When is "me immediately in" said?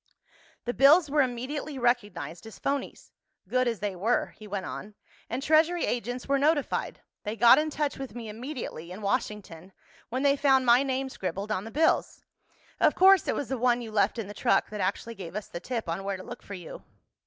8.15-9.03